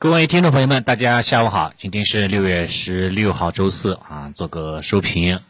[0.00, 5.40] 各位听众朋友们，大家下午好，今天是六月十六号周四啊，做个收评。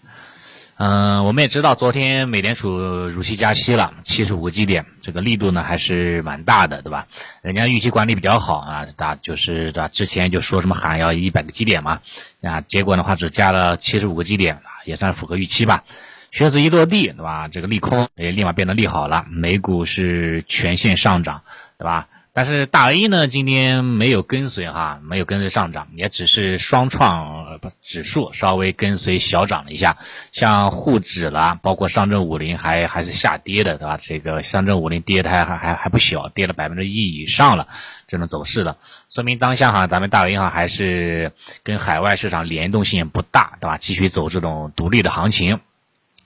[0.78, 7.08] 嗯，我们也知道，昨天美联储如期加息了，七十五个基点，这个力度呢还是蛮大的，对吧？
[7.42, 9.88] 人家预期管理比较好啊，大就是对吧？
[9.88, 12.00] 之前就说什么喊要一百个基点嘛，
[12.40, 15.84] 啊，结果的话只加了七十五个基点，也算是符合预期吧。
[16.30, 17.48] 靴子一落地，对吧？
[17.48, 21.42] 这个利空也立马变得利好了，美股是全线上涨，
[21.76, 22.08] 对吧？
[22.38, 29.96] 但是大 A 呢，今天没有跟随哈，没有跟随上涨，也只是双创不指数稍微跟随小涨了一下，
[30.30, 33.96] 像沪指啦，包括上证五零还还是下跌的，对吧？
[34.00, 37.66] 这个上证五零跌的还还还还不小，跌了百分之一以上了，
[38.06, 38.76] 这种走势的，
[39.10, 41.32] 说明当下哈，咱们大 A 哈还是
[41.64, 43.78] 跟海外市场联动性不大，对吧？
[43.78, 45.58] 继续走这种独立的行情。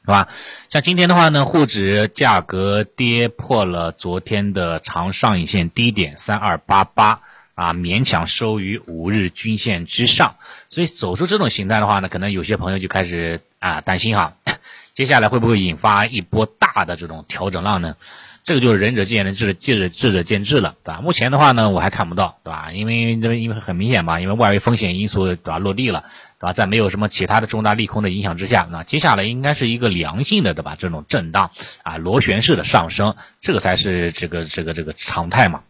[0.03, 0.29] 是吧？
[0.69, 7.21] 像今天的话呢，沪指价格跌破了昨天的长上影线低点三二八八
[7.55, 10.37] 啊，勉强收于五日均线之上。
[10.71, 14.35] 所以走出这种形态的话呢，可能有些朋友就开始啊担心哈，
[14.95, 17.97] 接下来会不会引发一波大的这种调整浪呢？
[18.43, 21.01] 这个就是仁者见仁，智者智者智者见智了，对吧？
[21.01, 22.73] 目前的话呢，我还看不到，对吧？
[22.73, 26.05] 因为因为很明显嘛，因为外围风险因素对吧落地了。
[26.41, 30.75] 对吧，在没有什么其他的重大利空的影响之下，那接下来应该是一个良性的，对吧？
[30.77, 31.53] 这种震荡
[31.85, 35.63] 啊，螺旋式的上升，这个才是这个这个这个常态嘛，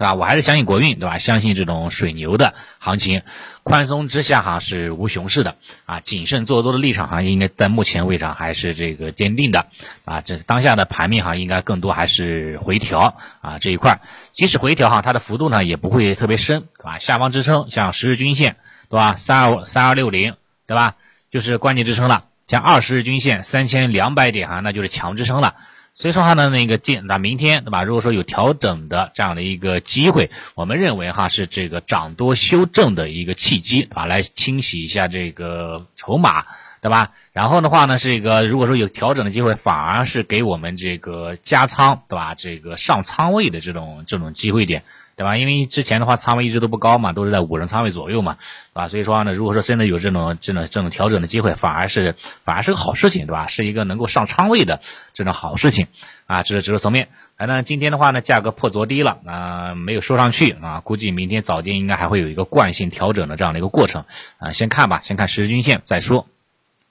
[0.00, 0.14] 对吧？
[0.14, 1.18] 我还是相信国运，对吧？
[1.18, 3.20] 相信这种水牛的行情，
[3.62, 9.66] 宽松之下哈是无熊市的啊，谨慎做多的立场哈应该在目前位上还是这个坚定的
[10.06, 14.00] 啊，这当下的盘面哈应该更多还是回调啊这一块，
[14.32, 16.98] 即使回调哈，它的幅度呢也不会特别深，对吧？
[16.98, 18.56] 下方支撑像十日均线。
[18.88, 19.14] 对吧？
[19.14, 20.34] 三二三二六零，
[20.66, 20.96] 对吧？
[21.30, 22.24] 就是关键支撑了。
[22.48, 25.54] 像二十日均线三千两百点哈，那就是强支撑了。
[25.94, 27.82] 所以说话呢，那个今那明天对吧？
[27.82, 36.46] 如果说有调整的这样的一个机会，我们认为哈是这个涨多修正的一个契机啊，来清洗一下这个筹码，
[36.80, 37.12] 对吧？
[37.32, 42.34] 然后的话呢，是一个如果说有调整的机会，反而是给我们这个加仓，对吧？
[42.34, 44.84] 这个上仓位的这种这种机会点。
[45.20, 45.36] 对吧？
[45.36, 48.38] 因为之前的话，仓位一直都不高嘛，都是在五成仓位左右嘛，
[48.72, 48.88] 对吧？
[48.88, 53.46] 所以说呢，如果说真的有这种这种这种调整的机会，反而是反而是个好事情，对吧？
[53.46, 54.80] 是一个能够上仓位的
[55.12, 55.88] 这种好事情
[56.26, 57.08] 啊，这是指数层面。
[57.36, 64.06] 反正今天的话呢，价格破昨低了啊，没有收上去啊，估计明天早间应该还会有一个惯性调整的这样的一个过程
[64.38, 66.26] 啊，先看吧，先看十日均线再说。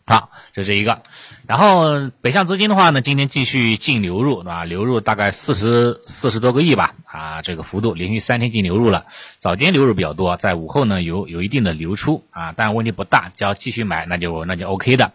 [0.09, 1.03] 好，这是一个，
[1.46, 4.66] 然后北向资金的话呢，今天继续净流入，对吧？
[4.66, 9.06] 流入大概四十四十多个亿吧，啊，这个幅度连续三天净流入了，
[9.38, 15.12] 早间流入比较多，在午后呢有有一定的流出啊，但问题不大，只要继续买那就那就 OK 的。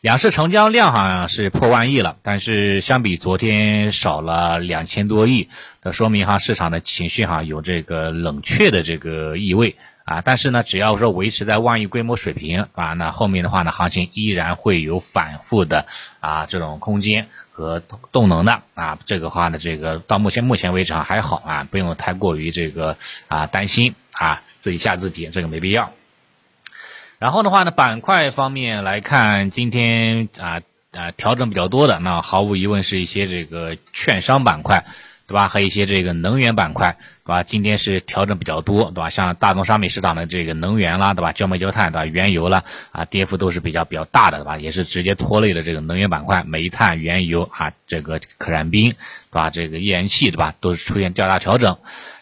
[0.00, 5.50] 两市成交量好像是破万亿了，但是相比昨天少了两千多亿，
[5.84, 9.76] 这说明哈市场的情绪哈有这个冷却的这个意味。
[10.10, 15.86] 啊，但是呢，只要说维持在万亿规模水平啊，那后面的话呢，行情依然会有反复的
[16.18, 18.98] 啊这种空间和动能的啊。
[19.06, 22.96] 这个话呢，这个到目前目前为止还好啊，不用太过于这个
[23.28, 25.92] 啊担心啊，自己吓自己，这个没必要。
[27.20, 30.60] 然后的话呢，板块方面来看，今天啊
[30.90, 34.86] 啊调整比较多的，那毫无疑问是一些这个券商板块。
[35.30, 35.46] 对吧？
[35.46, 37.44] 还有一些这个能源板块，对吧？
[37.44, 39.10] 今天是调整比较多，对吧？
[39.10, 41.30] 像大宗商品市场的这个能源啦，对吧？
[41.30, 42.04] 焦煤、焦炭，对吧？
[42.04, 44.58] 原油啦，啊，跌幅都是比较比较大的，对吧？
[44.58, 48.96] 也是直接拖累了这个能源板块，煤炭、原油啊，这个可燃冰，对
[49.30, 49.50] 吧？
[49.50, 50.52] 这个页岩气，对吧？
[50.58, 51.76] 都是出现较大调整。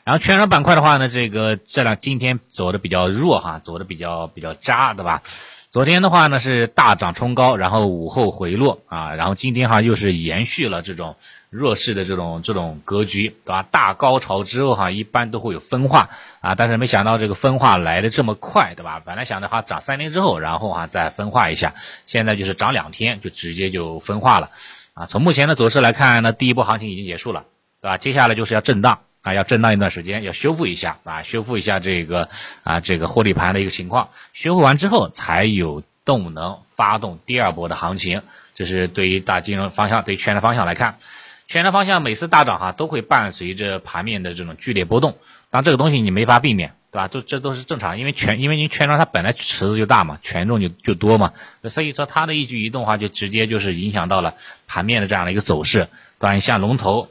[0.05, 5.23] 然后券商板块的话呢，这个这两今天走的比较弱哈，走的比较比较渣，对吧？
[5.71, 11.17] 昨天的话呢是大涨冲高，然后午后回落啊，然后今天哈又是延续了这种。
[11.51, 13.63] 弱势的这种这种格局，对吧？
[13.63, 16.11] 大高潮之后哈，一般都会有分化
[16.43, 19.01] 啊，但是没想到这个分化来的这么快，对吧？
[19.03, 21.73] 本来想着哈涨三天之后，然后哈再分化一下，
[22.07, 24.51] 现在就是涨两天就直接就分化了
[24.93, 25.07] 啊。
[25.07, 27.47] 从目前的走势来看，呢，第一波行情已经结束了，
[27.81, 27.97] 对吧？
[27.97, 32.29] 接下来就是要震荡啊，要震荡一段时间，要修复一下啊，修复一下这个
[32.63, 38.23] 啊这个获利盘的一个情况，修复完之后才有动能发动第二波的行情。
[38.55, 40.99] 这是对于大金融方向、对券商方向来看。
[41.47, 45.17] 选择方向每次大涨哈，都会伴随着盘面的这种剧烈波动，
[45.49, 47.09] 当这个东西你没法避免，对吧？
[47.09, 51.33] 都这都是正常，因为权因为你权重它本来池子就大嘛，权重就就多嘛，
[51.71, 54.35] 所以说它的一举一动话就直接就是影响到了
[54.67, 55.89] 盘面的这样的一个走势，
[56.19, 56.39] 对吧？
[56.39, 57.09] 像龙头，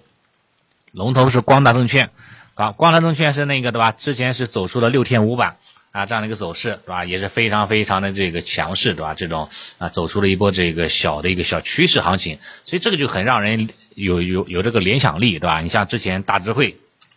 [0.92, 2.10] 龙头是光大证券，
[2.56, 3.92] 啊，光大证券是那个对吧？
[3.92, 5.58] 之前是走出了六天五板。
[5.94, 7.06] 啊，这样的一个走势，对吧？
[7.06, 9.16] 也是非常非常的这个强势，对吧？
[9.16, 9.50] 这种
[9.80, 15.62] 啊，走出了一波这个小的一个小趋势行情，所以这个就很让人有有有这个联想力，对吧？
[15.62, 16.72] 你像之前大智慧，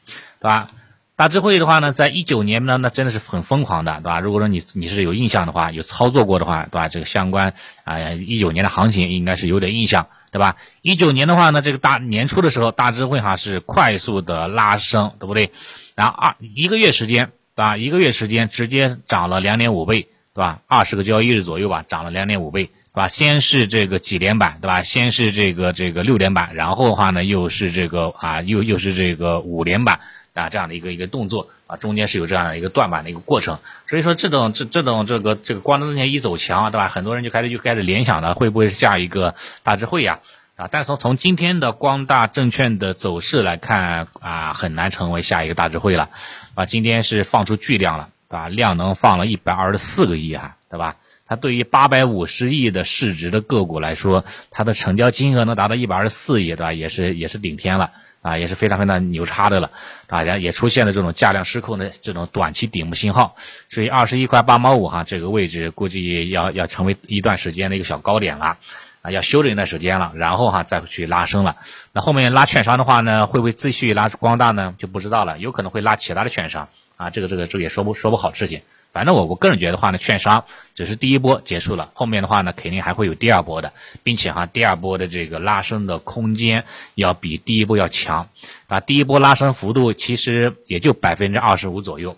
[0.07, 0.71] 对吧？
[1.15, 4.21] 大智慧的话呢，在一九年呢，那真的是很疯狂的，对吧？
[4.21, 6.89] 如果说你你是有印象的话，有操作过的话，对吧？
[6.89, 7.53] 这个相关
[7.85, 10.56] 啊，一九年的行情应该是有点印象，对吧？
[10.82, 15.50] 一九年的话呢，这个大年初的时候，大智慧哈是快速的拉升，对不对？
[15.94, 17.77] 然后二一个月时间，对吧？
[17.77, 20.03] 一个月时间直接涨了两点五倍，
[20.35, 20.61] 对吧？
[20.67, 23.09] 二十个交易日左右吧，涨了两点五倍，对吧？
[23.09, 24.82] 先是这个几连板，对吧？
[24.82, 30.00] 先是这个这个六连板，然后的话呢，又是这个啊，又又是这个五连板。
[30.35, 36.88] 啊，这样的一个一个动作啊，中间是有这样的一个断板的一个过程，所以说这种这这种这个这个光灯前一走强，对吧？
[36.88, 40.21] 很多人就开始就开始联想了，会不会是下一个大智慧呀？
[40.56, 46.11] 啊，但是从从今天的光大证券的走势来看啊，很难成为下一个大智慧了，
[46.55, 48.49] 啊，今天是放出巨量了，对吧？
[48.49, 50.97] 量能放了一百二十四个亿啊，对吧？
[51.26, 56.73] 它对于八百五十亿的市值的个股来说，它的成交金额能达到一百二十四亿，对吧？
[56.73, 57.93] 也是也是顶天了。
[58.23, 59.71] 啊，也是非常非常牛叉的了，
[60.09, 63.35] 啊，然后也出现了这种价量失控的这种短期顶部信号，
[63.71, 68.59] 所以二十一块八毛五哈，这个位置估计要要成为一段时间的一个小高点了，
[69.01, 71.57] 啊，要休整一段时间了，然后哈再去拉升了，
[71.93, 74.75] 那后面拉券商的话呢，会不会继续拉光大呢？
[74.79, 78.61] 就不知道了，有可能会拉其他的券商，啊，这个这个这也说不说不好事情。
[78.93, 80.45] 反正我我个人觉得的话呢，券商
[80.75, 83.73] 只是第一波结束了，后面的话呢，肯定还会有第二波的，
[84.03, 86.65] 并且哈，第二波的这个拉升的空间
[86.95, 88.29] 要比第一波要强，
[88.67, 92.17] 啊，第一波拉升幅度其实也就百分之二十五左右。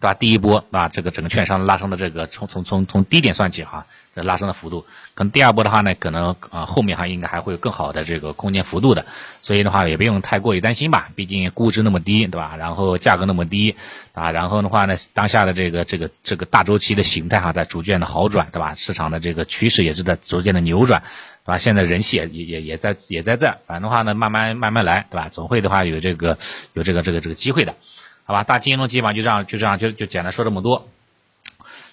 [0.00, 0.14] 对吧？
[0.14, 9.06] 第一波啊，这个整个券商拉升的这个从从从从低点算起哈，这拉升的幅度，可能第二波的话呢，可能啊后面哈应该还会有更好的这个空间幅度的，
[9.42, 12.54] 所以的话也不用太过于担心吧，毕竟估值那么低，对吧？
[12.56, 13.74] 然后价格那么低
[14.12, 18.74] 啊，然后的话呢，当下的这个这个这个大周期的形态哈在逐渐的好转，对吧？
[18.74, 21.02] 市场的这个趋势也是在逐渐的扭转，
[21.44, 21.58] 对吧？
[21.58, 25.28] 现在人气也也也也在也在这，反正的话呢，慢慢慢慢来，对吧？
[25.28, 26.38] 总会的话有这个
[26.72, 27.74] 有这个这个这个机会的。
[28.28, 30.86] 好吧，大金融基本上就这样，就这样，就就简单说这么多。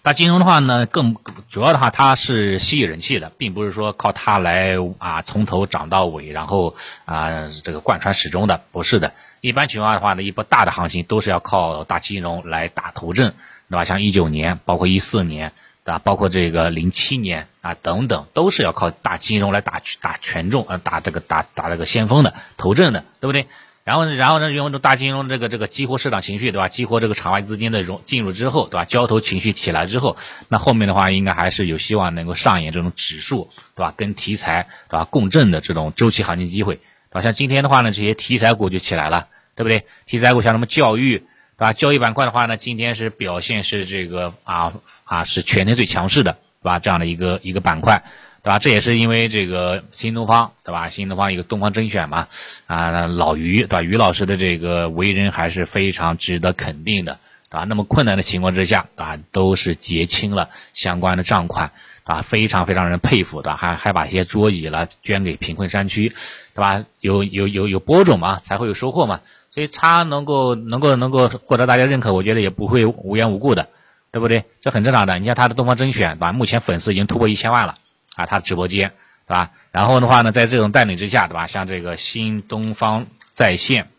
[0.02, 1.16] 大金融的话呢，更
[1.50, 9.14] 主要的话，它是吸引人气的，并不是说靠它来啊从头涨到尾，然后啊这个贯穿始终的，不是的。
[9.40, 13.34] 一般情况下的话呢，一波大的行情都是要靠大金融来打头阵，
[13.70, 13.86] 对吧？
[13.86, 15.54] 像一九年，包括一四年，
[15.86, 16.02] 对吧？
[16.04, 23.48] 包括这个零七年啊等等，都是要靠大金融来打打权重啊，打这个打打这个先锋的头阵的，对不对？
[23.86, 26.70] 然后呢，然后呢，用这大金融这个这个激活市场情绪，对吧？
[26.70, 28.86] 激活这个场外资金的融进入之后，对吧？
[28.86, 30.18] 交投情绪起来之后，
[30.50, 33.94] 那后面的话应该还是有希望能够上演这种指数，对吧？
[33.96, 35.06] 跟题材，对吧？
[35.06, 37.22] 共振的这种周期行情机会，对吧？
[37.22, 39.86] 像今天的话呢，这些题材股就起来了，对不对？
[40.08, 41.26] 题材股像什么教育，对
[41.58, 41.72] 吧？
[41.74, 44.74] 教育板块的话呢，今天是表现是这个啊
[45.04, 46.80] 啊是全天最强势的，对吧？
[46.80, 48.02] 这样的一个一个板块。
[48.46, 48.60] 对吧？
[48.60, 50.90] 这也是因为这个新东方，对吧？
[50.90, 52.28] 新东方一个东方甄选嘛，
[52.68, 53.82] 啊，老于，对吧？
[53.82, 57.18] 于老师的这个为人还是非常值得肯定的，
[57.50, 57.66] 对吧？
[57.68, 61.72] 那么困难的情况之下，啊，都是结清了相关的账款，
[62.04, 63.56] 啊，非常非常人佩服，的？
[63.56, 66.10] 还还把一些桌椅了捐给贫困山区，
[66.54, 66.86] 对吧？
[67.00, 69.22] 有有有有播种嘛，才会有收获嘛，
[69.56, 73.70] 所以他能够能够能够获得大家认可，我觉得也不会无缘无故的，
[74.12, 74.46] 对不对？
[74.62, 75.18] 这很正常的。
[75.18, 76.32] 你像他的东方甄选，对吧？
[76.32, 77.80] 目前粉丝已经突破一千万了。
[78.16, 78.94] 啊，他直播间，
[79.28, 79.52] 对吧？
[79.72, 81.48] 然后的话呢，在这种带领之下，对吧？
[81.48, 83.90] 像这个新东方在线，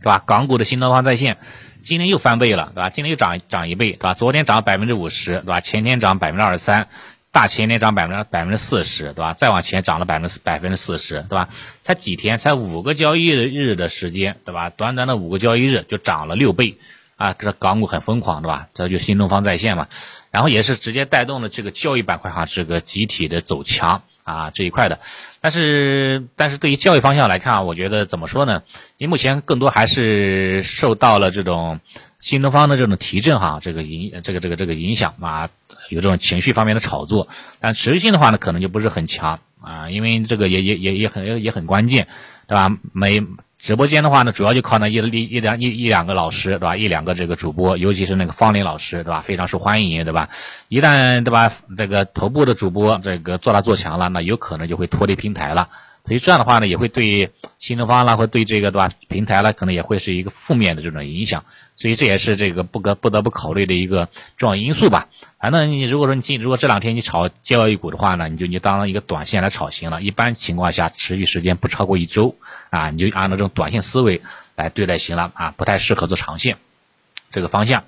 [0.00, 0.22] 对吧？
[0.26, 1.38] 港股的新东方在线，
[1.82, 2.90] 今天又翻倍了，对吧？
[2.90, 4.14] 今天又涨涨一倍，对吧？
[4.14, 5.60] 昨天涨百分之五十，对吧？
[5.60, 6.88] 前天涨百分之二十三，
[7.30, 9.34] 大前天涨百分之百分之四十，对吧？
[9.34, 11.48] 再往前涨了百分之百分之四十，对吧？
[11.82, 14.70] 才几天，才五个交易日的时间，对吧？
[14.70, 16.78] 短短的五个交易日就涨了六倍，
[17.16, 18.68] 啊，这港股很疯狂，对吧？
[18.74, 19.86] 这就新东方在线嘛。
[20.34, 24.98] 然后也是直接带动了这个教育板块哈，这个集体的走强啊这一块的，
[25.40, 28.64] 但是但是对于教育方向来看，我觉得怎么说呢？
[28.98, 31.78] 因为目前更多还是受到了这种
[32.18, 35.50] 新东方的这种提振哈，这个影这个这个这个影响啊，
[35.88, 37.28] 有这种情绪方面的炒作，
[37.60, 42.08] 但持续性的话呢，可能就不是很强啊，因为这个也也也也很也很关键，
[42.48, 42.76] 对吧？
[42.92, 43.22] 每
[43.64, 46.76] 直播间的话呢，主要就靠那一一两一一两个老师，对吧？
[46.76, 49.22] 一两个这个主播，尤其是那个方林老师，对吧？
[49.22, 50.28] 非常受欢迎，对吧？
[50.68, 55.70] 一旦对吧，这个头部的主播这个做大做强了，那有可能就会脱离平台了。
[56.06, 61.44] 所以这样的话呢，也会对新东方啦，或对这个对吧平台啦，可能也会是一个负面的这种影响。
[61.76, 65.08] 所以这也是这个不可不得不考虑的一个重要因素吧。
[65.40, 70.02] 反正你如果说你进，如果这两天你炒教育股的话呢，你就你当一个短线来炒行了。
[70.02, 72.36] 一般情况下，持续时间不超过一周
[72.68, 74.20] 啊，你就按照这种短线思维
[74.56, 76.58] 来对待行了啊，不太适合做长线
[77.30, 77.84] 这个方向。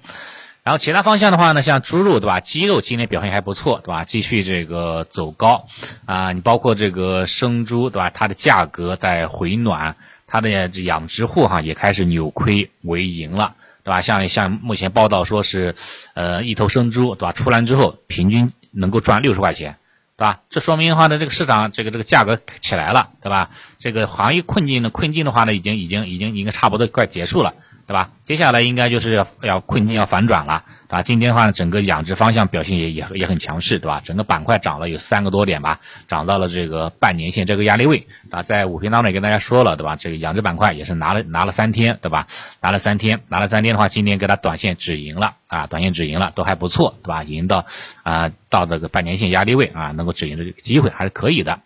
[0.67, 2.41] 然后其他方向的话呢，像猪肉对吧？
[2.41, 4.03] 鸡肉今天表现还不错对吧？
[4.03, 5.69] 继续这个走高
[6.07, 8.11] 啊，你包括这个生猪对吧？
[8.11, 9.95] 它的价格在回暖，
[10.27, 10.51] 它的
[10.83, 13.55] 养殖户哈也开始扭亏为盈了，
[13.85, 14.01] 对吧？
[14.01, 15.77] 像像目前报道说是，
[16.15, 17.31] 呃，一头生猪，对吧？
[17.31, 19.77] 出栏之后平均能够赚六十块钱，
[20.17, 20.41] 对吧？
[20.51, 23.51] 这说明的话呢，这个市场这个这个价格起来了，对吧？
[23.79, 27.55] 这个行业困境呢，困境的话呢，已经已经已经应该差不多快结束了。
[27.87, 28.11] 对吧？
[28.25, 34.01] 接下来应该就是要要困境要反转了，啊，今天的话呢，整个养殖方向表现也也也很强势，对吧？
[34.05, 35.79] 整个板块涨了有三个多点吧，
[36.09, 39.95] 涨到了这个半年线这个压力位，啊，在五评当中也跟大家说了，对吧？
[39.95, 42.27] 这个养殖板块也是拿了拿了三天，对吧？
[42.61, 47.23] 拿了三天，拿了三天的话，今天给它短线止盈了，啊，短线止盈了都还不错，对吧？
[47.23, 47.67] 赢到
[48.03, 51.61] 啊到这个半年线压力位啊，能够止盈的这个机会还是可以的。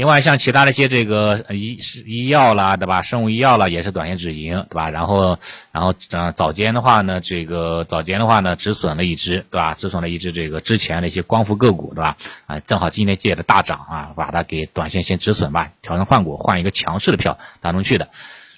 [0.00, 3.02] 另外，像其他的一些这个医医药啦，对吧？
[3.02, 4.88] 生物医药啦，也是短线止盈，对吧？
[4.88, 5.38] 然后，
[5.72, 9.74] 然后呃，早间的话呢，这个早间的话呢，止损了一只，对吧？
[9.74, 12.16] 止损了一只这个之前的一些光伏个股，对吧？
[12.46, 18.08] 啊，正好今天借着大涨啊，把它给短线先止损吧，调整换股，换一个强势的票当中去的。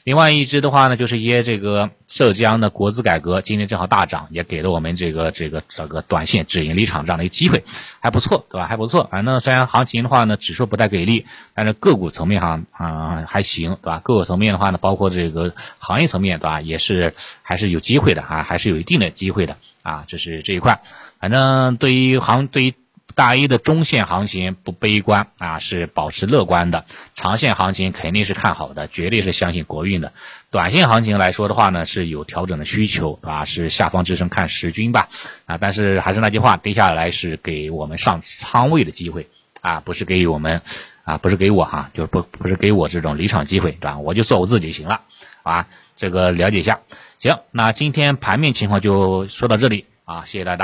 [0.05, 7.63] 另外一只的话呢，就是一些这个浙江的国资改革，今天正好大涨，也给了我们这个这个这个短线止盈离场这样的一个机会，
[8.01, 8.67] 还不错，对吧？
[8.67, 9.09] 还不错。
[9.13, 14.01] 反正虽然行情的话呢，指数不太给力，但是个股层面上啊还行，对吧？
[14.01, 16.61] 个股层面的话呢，包括这个行业层面，对吧？
[16.61, 20.81] 也是还是有机会的啊，还是有一定的机会的啊，这是这一块。
[21.21, 22.75] 反正对于行对于。
[23.15, 26.85] 大 A 的中线行情不悲观啊，是保持乐观的。
[27.15, 30.13] 长线行情肯定是看好的，绝对是相信国运的。
[30.51, 35.09] 短线行情来说的话呢，是有调整的需求啊，是下方支撑看十均吧
[35.47, 35.59] 啊。
[35.59, 39.29] 但是还是那句话，跌下来是给我们上仓位的机会
[39.61, 40.63] 啊，不是给予我们
[41.05, 43.99] 啊，不是给我哈，就是不不是给我这种离场机会，对吧？
[43.99, 45.03] 我就做我自己就行了
[45.43, 45.69] 啊。
[45.97, 46.81] 这个了解一下。
[47.19, 50.61] 行，那今天盘面情况就说到这里啊，谢谢大家。